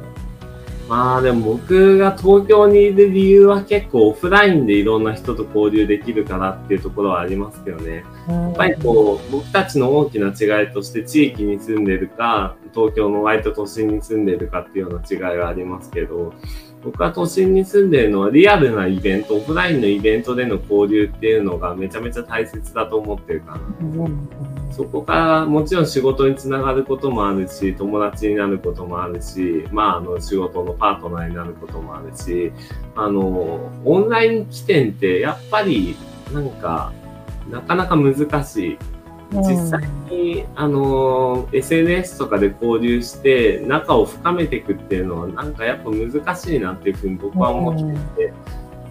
[0.89, 8.03] まあでも僕が東京にいる理由は結構オフラインでいろんな人と交流できるからっていうところはありますけどね。
[8.27, 16.33] やっぱりこう僕たちの大きな違いとして地域に住んでるか東京の割と都心に住んでるかっていうような違いはありますけど
[16.83, 23.61] 僕は都心に住んでるのはリアルなイベント、オフラインのイベントでの交流っていうのがめちゃめちゃ大切だと思ってるかな。
[24.71, 32.53] そこからもちろん仕事につながることもあるし、友達になることもあるし、まああの仕事のパートナーになることもあるし、
[32.95, 35.97] あの、オンライン起点ってやっぱり
[36.31, 36.93] なんか
[37.49, 38.77] なかなか難しい。
[39.31, 48.33] 実際に、あの SNS とかで交流して仲を深めていくっていうのはなんかやっぱ難しいなっていうふうに僕は思って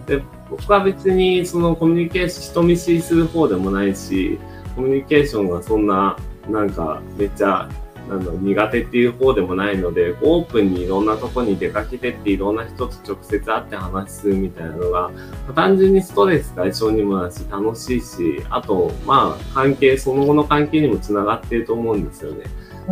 [0.07, 4.39] て、で僕は別にそのコミュニケーション人見知りする方でもないし
[4.75, 6.17] コミュニケーションがそんな
[6.49, 7.69] なんかめっちゃ
[8.09, 15.11] なんだ苦手っていう方でもないので、オープンにいろんなとこに出かけてっていろんな人と直接会って話するみたいなのが、
[15.55, 22.45] 単純にストレス解消にもなるし、楽しいし、あと、まあ、関係、その後の関係にもつながっていると思うんですよね。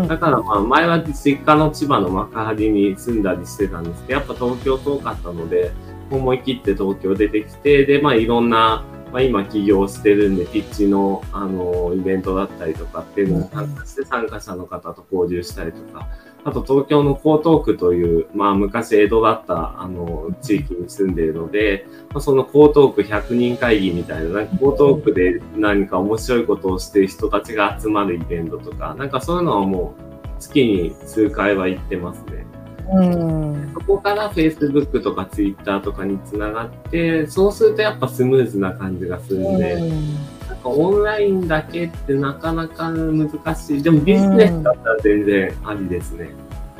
[0.08, 5.72] だからまあ前は実家の千葉の幕張に住んだりしてたんですけど、やっぱ東京遠かったので、
[6.12, 16.08] 思い切って東京出てきて、で、まあいろんなまあ、今起業してるんで、ピッチの、あの、イベントだったりとかっていうのに参加して参加者の方と交流したりとか、
[16.44, 32.47] あと東京の江東区という、まあ昔江戸だった、あの、地域に住んでいるので、まあ、その江東区100人会議みたいな、なんか江東区で何か面白いことをしている人たちが集まるイベントとか、なんかそういうのはもう月に数回は行ってますね。
[32.90, 40.16] うん、そこから Facebook とか Twitter とかにつながって、そうするとやっぱスムーズな感じがするんで、うん、
[40.48, 43.84] なんかオンラインだけってなかなか難しい。
[43.84, 46.30] でもビジネスだったら全然ありですね。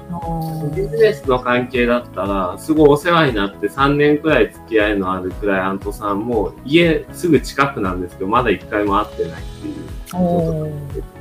[0.10, 9.76] うん、ビジネスの関係だったら、すごいお世話になって3年くらい付き合いのあるクライアントさんも、家すぐ近くなんですけど、まだ1回も会ってないっていう
[10.14, 11.17] ことして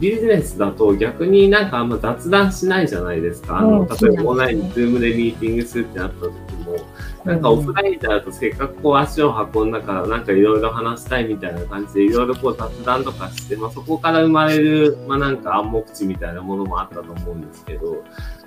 [0.00, 3.58] ビジネスだと逆になんかあんま雑談しないじゃないですか。
[3.58, 6.32] あの、例えばオンラインにズームでミーティングするってなった時
[6.64, 6.76] も、
[7.24, 18.02] なんかオフラインだとせっかくこう足を運んだからなんかいろいろ話したいみたいな感じでいろいろこう雑談とかして、まあそこから生まれる、まあなんか暗黙知みたいなものもあったと思うんですけど、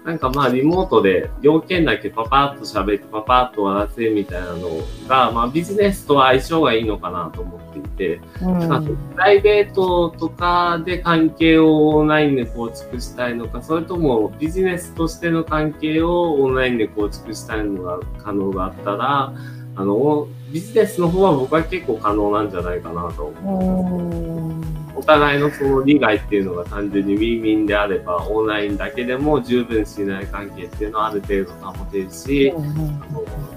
[0.05, 4.69] なんかまあリモートで要件だけパパッと喋ってパパッと終わらせるみたいなの
[5.07, 19.33] が、まあビジネスとは相性がいいのかなと思っていて、うん、なんかプライベートとかで関係をオンラインで構築したいのか、それともビジネスとしての関係をオンラインで構築したいのが可能があったら、
[19.77, 24.64] あの、ビジネスの方は僕は結構可能なんじゃないかなと思う。
[24.95, 32.53] お互いのその利害っていうのが単純にウィンウィンであれば、オンラインだけでも十分信頼関係っていうのはある程度保てるし、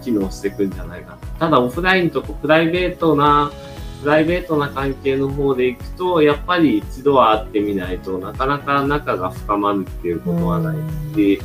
[0.02, 1.16] 機能していくんじゃないか。
[1.38, 3.52] ただオフラインとかプライベートな、
[4.02, 10.76] プライベートな関係の方でいくと、やっぱり一度は会ってみないとなかなか仲が深まるっていうことはない
[11.14, 11.40] し、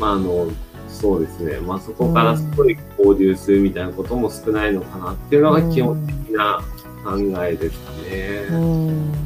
[0.00, 0.48] まああの、
[0.88, 1.58] そうですね。
[1.60, 6.60] まあそこからすごい交流するみたいなことも少ないのかなっていうのが基本的な
[7.04, 8.46] 考えですかね。
[8.50, 9.25] うん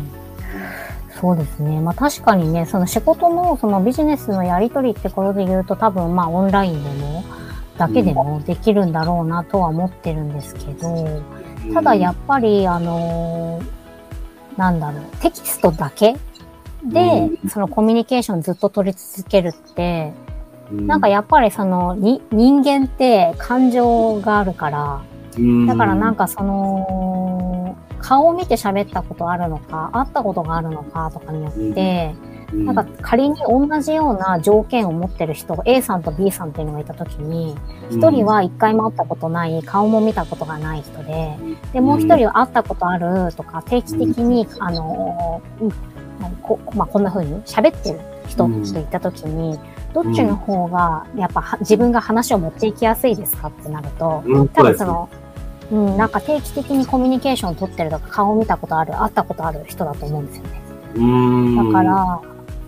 [1.21, 1.81] そうですね。
[1.81, 7.25] まあ確かにね、その仕事のそのビジネスのやり取りってことで言うと多分まあオンラインでも
[7.77, 11.23] だけでもできるんだろうなとは思ってるんですけど、
[11.75, 16.17] ただやっぱりあのー、なんだろう、テキストだけ
[16.85, 20.15] でそのコミュニケーションずっと取り続けるって、
[20.71, 25.03] なんかやっぱりそのに人間って感情があるから、
[25.67, 27.10] だからなんかその、
[28.01, 32.15] 顔を見て喋ったことあるのか、会ったことがあるのかとかによって、
[32.53, 37.57] なんか仮に同じような条件を持ってる人が A さんと B さんっていうのがいたときに、
[37.91, 41.37] 一人は一回も会ったことない、顔も見たことがない人で、
[41.73, 45.41] で、もう一人は会ったことあるとか、定期的に、あの、
[46.43, 49.59] こまあ、こんな風に喋ってる人といったときに、
[49.93, 54.23] どっちの方が、やっぱ自分が話を持っていきやすいですかってなると、
[54.55, 55.09] 多分その、
[55.71, 61.65] うん、なんか定期的にコミュニケーションを取ってるとか、顔を見たことある、会ったことある人だと思うんですよね。
[61.65, 62.21] だから、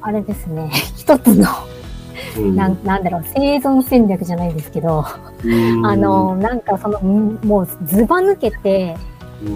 [0.03, 1.47] あれですね、一つの
[2.55, 8.97] ななんだろう、生存戦略じゃないですけど、あの、なんかその、もうずば抜けて、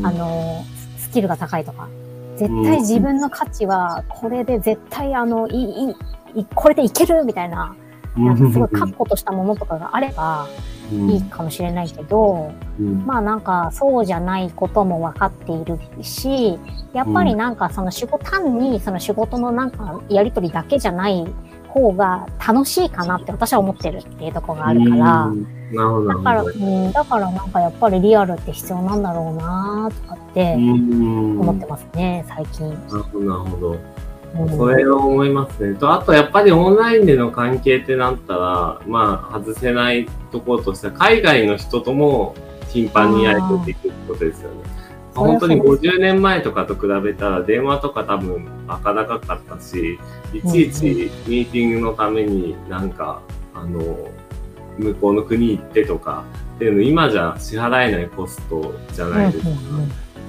[0.03, 0.65] あの、
[0.99, 1.89] スキルが高いとか、
[2.37, 5.91] 絶対自分の価値は、これで絶対あの、い
[6.35, 7.75] い、これでいけるみたいな、
[8.17, 10.47] なんかすごい確固としたものとかがあれば
[10.93, 16.59] いいかもしれないけど、うん、まあなんかそうじゃないことも分かっているし、
[16.93, 21.27] やっぱりなんかその仕事、単にその仕事のなんかやりとりだけじゃない
[21.69, 25.31] 方が楽しいかなって私は思ってるっていうところがあるから、
[26.15, 32.71] だから、うん、だからなんかやっぱりリアルって必要なんだろうなとかって思ってますね、最近。
[32.71, 33.96] なるほど。
[34.57, 35.79] それを思いますね。
[35.79, 42.35] と、あとやっぱりオンラインでの関係ってなったら、まあ、外せないところとしては、海外の人とも
[42.69, 44.57] 頻繁にやり取りできるってことですよね。
[45.15, 49.99] 本当に50年前とかと比べたら電話とか多分バカ高かったし、
[50.35, 53.23] いちいちミーティングのためになんか、
[53.55, 54.11] あの、
[54.79, 56.25] 向こうの国行ってとか
[56.57, 59.51] っていうの今じゃ支払えないコストじゃないですか。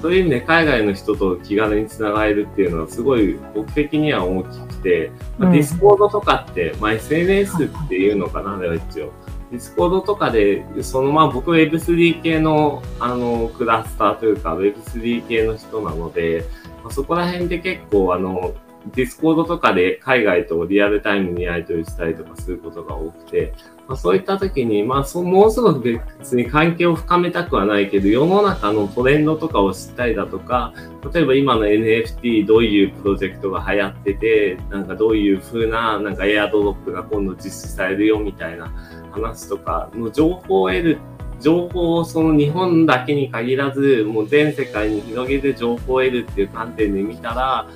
[0.01, 9.11] そういう意味で海外の人と気軽につながれるっていうのはすごい僕的には大きくて、まあ、ディスコードとかって、まあ、SNS っていうのかな、一応。
[9.51, 16.45] ディスコードとかで、そのまあ僕 Web3 系のあのクラスターというか Web3 系の人なので、
[16.83, 18.53] まあ、そこら辺で結構あの
[18.93, 23.53] ディスコードとかで海外とリアルタイムにやり取りしたりとかすることが多くて、
[23.87, 25.79] まあ、そういった時に、まあそ、もうすぐ
[26.19, 30.73] 別に関係を深めたくはないけど、世の中のトレンドとかを知ったりだとか、
[31.13, 38.73] 例えば今の NFT どういうプロジェクトが流行ってて、なんかどういう風な、なんかエアドロップが今度実施されるよみたいな
[39.11, 40.97] 話とかの情報を得る
[41.39, 47.67] 情報をその日本だけに限らず、もう全世界に広げて情報を得るっていう観点で見たら、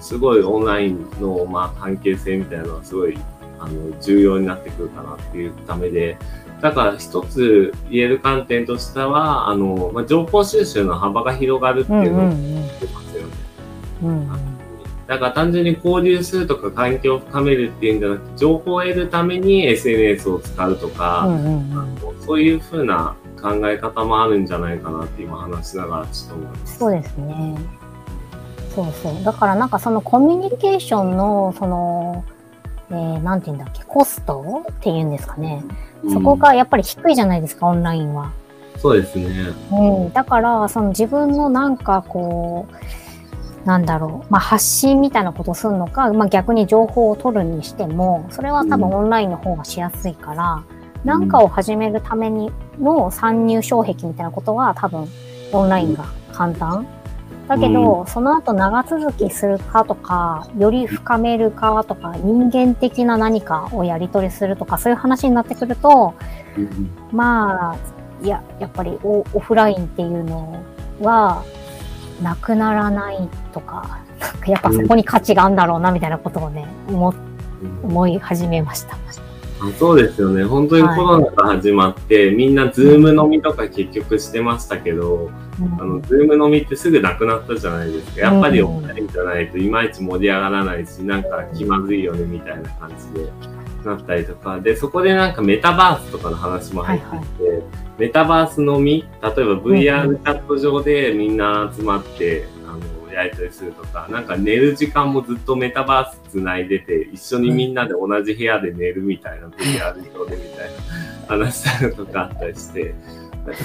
[0.00, 3.16] すごいオンラインのまあ関係性みたいなのはすごい
[3.58, 6.18] あの、重要になってくるかなっていうためで、
[6.60, 13.34] だから一つ言える観点としては、あの、まあ、情報収集の幅が広がるっていうのを言ってますよね。
[14.02, 14.56] うん、うん
[15.06, 26.78] だから単純に交流するとか環境を深めるっていうんじゃなくて、情報を得るために SNS を使うとか、うんうんうん、そういうふうな考え方もあるんじゃないかなって今話しながらちょっと思います。
[26.78, 27.58] そうですね。
[28.74, 29.24] そうそう。
[29.24, 32.24] だからなんかそのコミュニケーションの、その、
[32.90, 35.64] えー、なんて言うんだっけ、コストっていうんですかね。
[36.12, 38.32] そこがやっぱり低いじゃないですか、オンラインは。
[38.78, 39.26] そうですね。
[39.72, 40.12] うん。
[40.12, 50.62] だから、その自分のなんかこう、なんだろう、まあ、発信みたいなことするのか、まあ、逆に情報を取るにしても、それは多分オンラインの方がしやすいから、
[51.02, 55.08] うん、なんかを始めるためにの参入障壁みたいなことは多分
[55.52, 56.86] オンラインが簡単
[57.48, 66.14] だけど、うん、その後長続きするかとか、より深めるかとか、人間的な何かをやり取りするとか、そういう話になってくると、
[66.56, 67.76] うん、まあ、
[68.24, 70.62] いや、やっぱりオフラインっていうの
[71.00, 71.44] は、
[72.22, 74.00] なくならないとか、
[74.46, 77.14] やっぱそこに価値があるんだろうな、みたいなことをね、思、
[77.82, 78.96] 思い始めました。
[79.60, 80.44] あそうですよね。
[80.44, 85.30] 本当にコロナが始まって、はい、みんなズーム飲みとか結局してましたけど、
[85.60, 88.20] うん、あの、ズーム飲みってすぐなくなったじゃないですか。
[88.20, 93.30] やっぱりお二人じゃないといまいち盛り上がらないし、なんか気まずいよねみたいな感じで
[93.86, 97.64] なったりとか、で、そこでなんかメタバースとかの話も入ってきて、はいはい、
[97.98, 102.46] メタバース飲み、例えば VR チャット上でみんな集まって、
[103.16, 110.76] やり取りするとか、なんか寝る時間もずっとメタバースつないでて、一緒にみんなで同じ部屋で寝るみたいな、VR 上でみたいな
[111.26, 112.94] 話したりとかあったりして、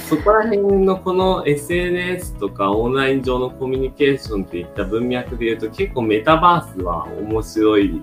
[0.08, 8.02] そこら辺のこの SNS とかオンライン上のコミュニケーションっていった文脈で言うと結構メタバースは面白い、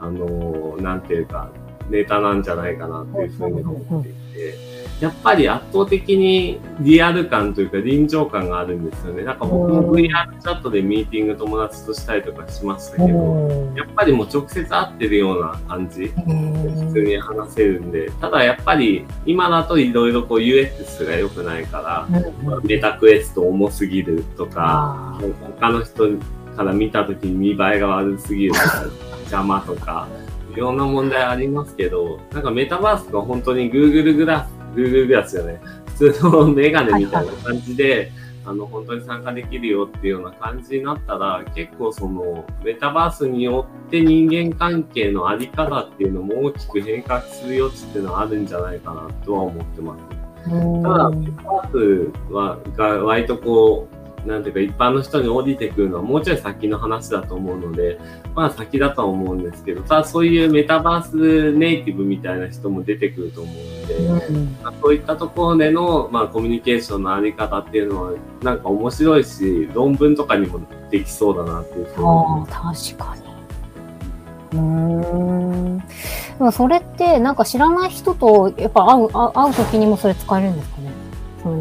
[0.00, 1.50] あの、なんていうか、
[1.90, 9.24] ネタなんじゃないかなっていうふうに思っていて、やっぱり圧倒的にリアル感というか臨場感があるんですよね。
[9.24, 10.08] なんか僕も VR
[10.40, 25.20] チャットでミーティング友達としたりとかしましたけど、やっぱりもう直接会ってるような感じ、普通に話せるんで、ただやっぱり今だといろいろこう UX が良くないから、メタクエスト重すぎるとか、
[25.60, 26.08] 他の人
[26.56, 28.84] から見た時に見栄えが悪すぎるとか、
[29.26, 30.08] 邪魔とか、
[30.54, 35.60] いろんな問題ありますけど、なんかメタバースが本当に Google グラス Google グラスよね。
[35.98, 38.10] 普通のメガネみたいな感じで、はいはい、
[38.46, 50.04] あの、本当に参加できるよっていうような感じになったら、結構その、メタバースによって人間関係のあり方っていうのも大きく変革する余地っていうのはあるんじゃないかなとは思ってます。
[50.82, 53.96] ただ、メタバースは、が割とこう、
[54.26, 57.98] なんていうか一般の人に降りてくるのはもうちょい先の話だと思うので、
[58.34, 63.54] まあ先だとは思うんですけど、ただそういうメタバースネイティブみたいな人も出てくると思う
[63.86, 68.12] んで、うんまあ、そういったところでの、まあ、コミュニケーションのあり方っていうのは
[68.42, 70.60] なんか面白いし、論文とかにも
[70.90, 72.46] できそうだなっていうふうに思。
[72.46, 73.16] 確か
[74.52, 74.58] に。
[74.58, 75.78] うん。
[75.78, 75.84] で
[76.38, 80.85] もそれってなんか知らない人とやっぱ会う会う時にもそれ使えるんですかね？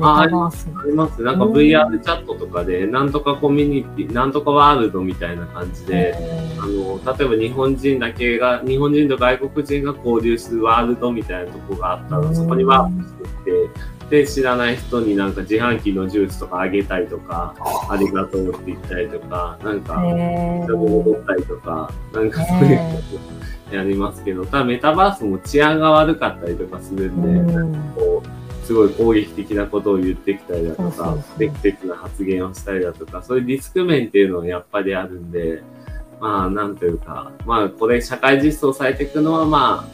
[0.02, 0.68] ああります。
[0.76, 1.22] あります。
[1.22, 6.16] なんか VR チャットとかで、なんとかコミュニティ、なんとかワールドみたいな感じで、
[6.60, 17.56] あの、例えば日本人だけが、日本人と外国人が交流するワールドみたいなとこがあったら、そこにワープしてって、で、知らない人になんか自販機のジュースとかあげたりとか、
[17.90, 22.84] ありがとうって言ったりとか、なんか、人が戻ったりとか、なんかそういうこ
[23.70, 27.74] とやりますけど、ただメタバースも治安が悪かったりとかするんで、なん。
[27.74, 35.62] かこう、すごい攻撃的なことを言ってきたりだとか、不適切な発言をしたりだとか、そういうリスク面っていうのはやっぱりあるんで、
[36.20, 39.88] まあ、なんというか、まあ、これ社会実装されていくのは、ま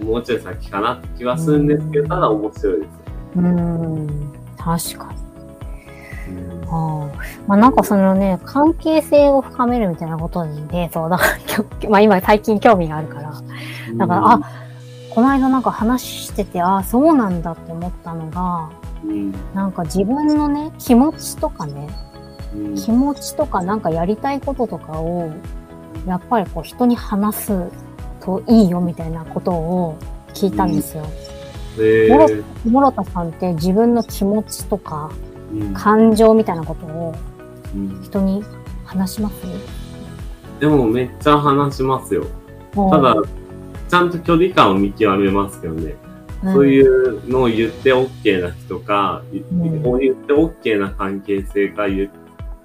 [0.00, 2.88] あ、もうちょい先かなって気はするんですけど、ただ面白いです。
[3.36, 5.22] うん、確かに。
[6.74, 7.10] あ
[7.46, 11.24] まあ、なんかそのね、関係性を深めるみたいなことにね、そう、だか
[11.82, 13.32] ら、まあ今最近興味があるから、
[13.96, 14.40] だから、あ、
[15.14, 18.70] この間なんか話してて、ああ、そうなんだって思ったのが、
[19.04, 21.88] うん、なんか自分のね、気持ちとかね、
[22.54, 25.30] うん、気持ちとかなんかやりたいこととかを、
[26.06, 27.68] やっぱりこう人に話す
[28.20, 29.98] といいよみたいなことを
[30.32, 31.04] 聞いたんですよ。
[31.04, 31.84] うん。
[31.84, 35.10] えー、諸田さんって自分の気持ちとか、
[35.74, 37.14] 感情みたいなことを
[38.02, 38.42] 人に
[38.86, 39.34] 話します、
[40.58, 42.24] でもめっちゃ話しますよ。
[42.74, 43.14] ただ、
[43.92, 45.96] ちゃんと距離感を見極めますけどね。
[46.42, 51.84] そういうのを言って OK な人か、うん、言って OK な関係性か、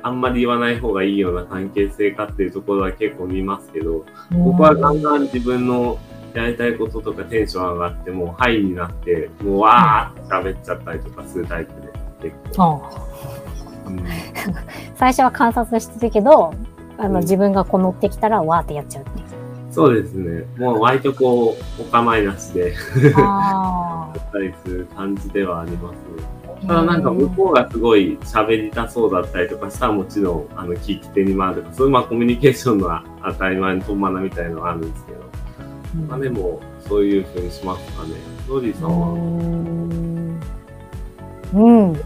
[0.03, 5.99] あんまり言わない方がいいような関係性かっていうところは結構見ますけど、僕はガンガン自分の
[6.33, 11.73] やりたいこととかテンション上がってもうハイになって、もうわーって喋っちゃったりとかするタイプ
[12.21, 12.89] で、結構。
[13.85, 14.01] うん、
[14.95, 16.53] 最初は観察してるけど、
[16.97, 19.26] あの、自分がこう乗ってきたらわーってやっちゃうっていう。
[19.77, 20.43] そうですね。
[20.57, 26.65] もう割とこう、お構いなしでやったりする感じではあります。
[26.65, 32.89] ただなんか向こうがすごい喋りたそうだったりとかしたらもちろん、あの、聞き手に回るとか、そういうまあコミュニケーションの
[33.23, 35.19] 当たり前の友達みたいのがあるんですけど、
[35.93, 38.15] うん、まあでも、そういうふうにしますかね。
[38.49, 39.13] ロディさんは
[41.53, 41.99] うん。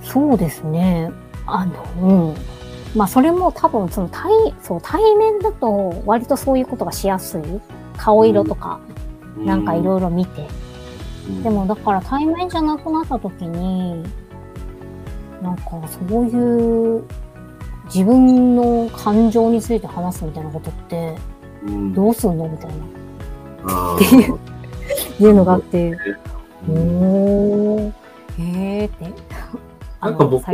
[0.00, 1.10] そうですね。
[1.44, 2.51] あの、うん。
[2.94, 4.30] まあそれも多分その対、
[4.62, 7.42] そう、対面だと割とそういうことがしやすい。
[7.96, 8.80] 顔色とか、
[9.36, 10.46] なんかいろいろ見て。
[11.42, 14.02] でもだから対面じゃなくなった時に、
[15.40, 17.04] なんかそういう
[17.86, 21.16] 自分の感情について話すみたいなことって、
[21.94, 22.70] どうすんのみたい
[23.64, 23.94] な。
[23.94, 24.38] っていう、
[25.20, 25.96] いうのがあって、
[26.68, 27.92] おー、
[28.38, 29.12] へーって。
[30.00, 30.44] なんか僕、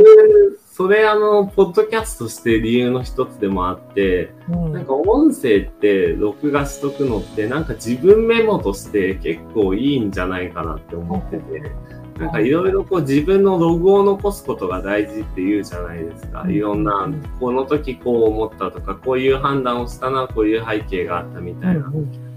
[0.79, 11.69] それあの、ポッドキャストして理由の一つでもあって、うん、なんか音声って録画しとくのってなんか自分メモとして結構いいんじゃないかなって思ってて、
[12.17, 16.45] なんかいろいろこう自分のログを残すことが大事って言うじゃないですか。
[16.47, 17.09] いろんな、
[17.41, 21.91] この時こう思ったとか、こういう判断をしたな、こういう背景があったみたいな。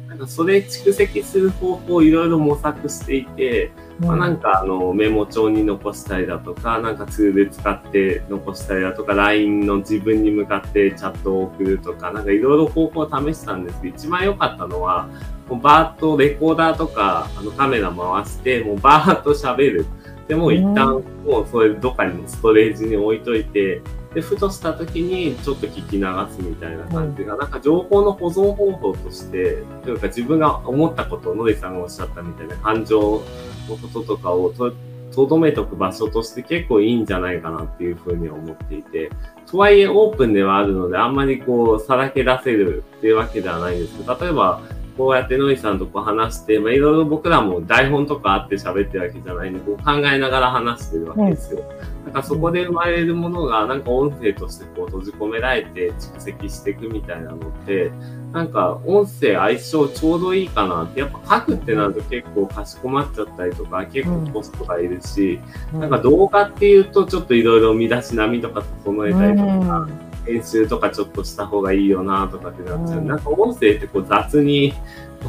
[0.09, 15.09] なんかそれ蓄積する方法をいろいろ模索していて、まあ、なんかあのメモ帳に残したりだとか、なんかツール使って残したりだとか、LINE の自分に向かってチャットを送るとか、なんかいろいろ方法を試したんですけど、一番良かったのは、
[15.49, 19.87] もうバーッとレコーダーとかあのカメラ回して、もうバーッと喋る。
[20.29, 23.83] でも一旦もうそれどっかにストレージに置いといて、
[24.15, 34.73] で、ふとした時にちょっと聞き流すみたいな感じが、なんか情報の保存方法として、というか自分が思ったこと、野出さんがおっしゃったみたいな感情のこととかをと、
[35.15, 39.11] とどめとく場所として結構いいんじゃないかなっていうふうに思っていて、
[39.47, 44.61] とはいえオープンではあるので、あんまりこう、さらけ出せるっていうわけではないんですけど、例えば、
[44.97, 51.61] こうやってノイさんとこう話して、まあ、いろいろ僕らも台本とかあって喋ってるわけじゃないんで、こう考えながら話してるわけですよ。
[52.05, 57.91] なんかそこで生まれるものが、なんか音声としてこう閉じ込められて蓄積していくみたいなのって、
[58.33, 65.41] なんか音声相性ちょうどいいかなって、やっぱ書くってなると結構かしこまっちゃったりとか、結構コストがいるし、
[65.73, 69.89] なんか動画っていうとちょっといろいろ見出し並みとか整えたりとか、
[70.27, 73.03] 編集とかちょっとした方がいいよなとかってなっちゃう。
[73.03, 74.75] なんか音声ってこう雑に、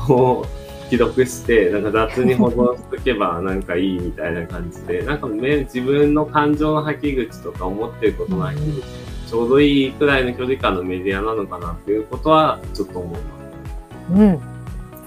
[0.07, 14.21] こう、 記録して、なんか雑に保存しとけばなんかいいみたいな感じで、なんかね、自分の感情の吐き口とか思ってることの吐き口、ちょうどいいくらいの距離感のメディアなのかなっていうことはちょっと思います。
[14.21, 14.39] うん。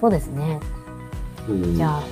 [0.01, 0.61] そうですね。
[1.49, 2.03] うん、じゃあ、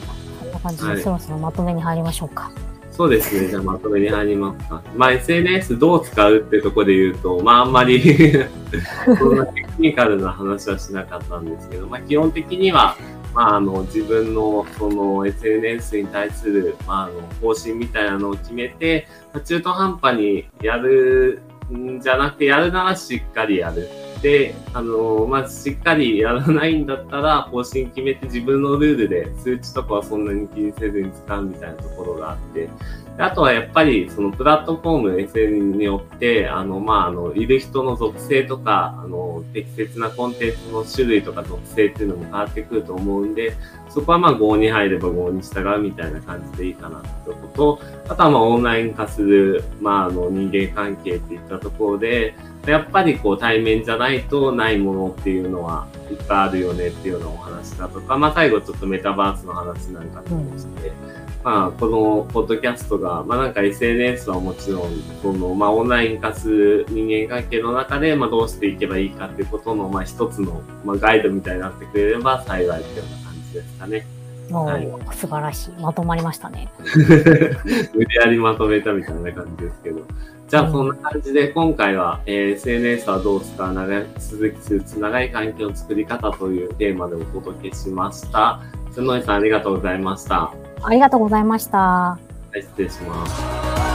[0.40, 2.44] こんな感じでそろそろまとめに入りましょうか。
[2.44, 2.63] はい
[2.96, 3.48] そうですね。
[3.48, 4.80] じゃあまとめに入りますか。
[4.96, 8.00] まあ SNS どう使うってとこで言うと、まああんまり
[9.18, 12.96] そんなテクニカルな話はしなかったんですけど、まあ基本的には、
[13.34, 19.08] まああの自分のその SNS に対する、まああの方針みたいなのを決めて、
[19.44, 21.42] 中途半端にやる
[21.72, 23.88] んじゃなくて、やるならしっかりやる。
[24.24, 32.70] で、あの、まあ、しっかりやらないんだったら、方針決めて自分のルールで数値とかはそんなに気にせずに使うみたいなところがあって、
[33.18, 43.52] あとはやっぱり、そのプラットフォーム、SN によって、あの、まあ、あの、いる人の属性とか、あの、適切なコンテンツの種類とか属性っていうのも変わってくると思うんで、
[43.90, 52.34] そこはまあ、5に入れば5に従うみたいな感じでいいかなってことと、あとはまあ、オンライン化する、まあ、あの、人間関係っていったところで、
[52.70, 60.94] やっぱりこう対面じゃないとないものっていうのはいっぱいあるよねっていうようなお話だとか、まあ最後ちょっとメタバースの話なんかもして、うん、
[61.42, 74.06] まあこのポッドキャストが、まあなんか SNS はもちろん、そのまあオンライン化する人間関係の中で、まあどうしていけばいいかっていうことの、まあ一つの、まあガイドみたいになってくれれば幸いっていうような感じですかね。
[74.50, 75.70] はい、素晴らしい。
[75.80, 76.70] まとまりましたね。
[77.94, 80.02] 無理やりまとめたみたいな感じですけど。
[80.48, 88.60] じゃあ、そんな感じで、今回は、えー、SNS はどう使う長い、続きするつ長い環境の作り方というテーマでお届けしました。
[88.94, 90.52] 角井さん、ありがとうございました。
[90.82, 91.78] ありがとうございました。
[91.78, 92.18] は
[92.54, 93.93] い、失礼します。